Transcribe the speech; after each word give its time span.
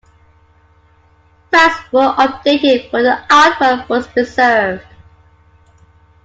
Facts 1.51 1.91
were 1.91 2.11
updated 2.17 2.89
but 2.91 3.03
the 3.03 3.21
artwork 3.29 3.87
was 3.87 4.07
preserved. 4.07 4.83